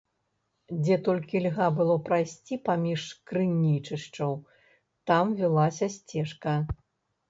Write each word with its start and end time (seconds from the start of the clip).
Дзе 0.77 0.95
толькі 1.07 1.41
льга 1.47 1.67
было 1.81 1.99
прайсці 2.09 2.59
паміж 2.71 3.01
крынічышчаў, 3.31 4.31
там 5.09 5.25
вілася 5.41 5.95
сцежка. 6.01 6.61